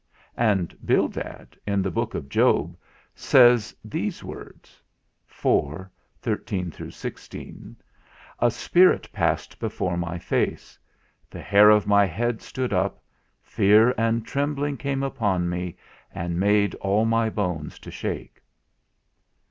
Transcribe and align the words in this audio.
And 0.39 0.75
Bildad, 0.83 1.59
in 1.67 1.83
the 1.83 1.91
Book 1.91 2.15
of 2.15 2.27
Job, 2.27 2.75
says 3.13 3.75
these 3.85 4.23
words 4.23 4.81
(iv. 5.29 5.87
13 6.23 6.73
16): 6.89 7.75
"A 8.39 8.49
spirit 8.49 9.07
passed 9.13 9.59
before 9.59 9.97
my 9.97 10.17
face; 10.17 10.79
the 11.29 11.39
hair 11.43 11.69
of 11.69 11.85
my 11.85 12.07
head 12.07 12.41
stood 12.41 12.73
up; 12.73 13.03
fear 13.43 13.93
and 13.95 14.25
trembling 14.25 14.75
came 14.75 15.03
upon 15.03 15.47
me, 15.47 15.77
and 16.11 16.39
made 16.39 16.73
all 16.81 17.05
my 17.05 17.29
bones 17.29 17.77
to 17.77 17.91
shake." 17.91 18.41